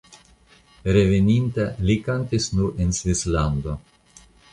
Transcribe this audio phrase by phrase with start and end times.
[0.95, 3.77] Reveninta li kantis nur en Svislando.